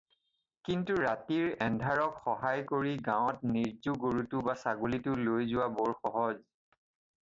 কিন্তু 0.69 0.95
ৰাতিৰ 1.01 1.51
এন্ধাৰক 1.65 2.17
সহায় 2.23 2.65
কৰি 2.73 2.95
গাওঁত 3.11 3.53
নিৰ্জ্জু 3.53 3.95
গৰুটো 4.07 4.43
বা 4.51 4.59
ছাগলীটো 4.65 5.17
লৈ 5.29 5.49
যোৱা 5.57 5.73
বৰ 5.81 5.99
সহজ। 6.05 6.47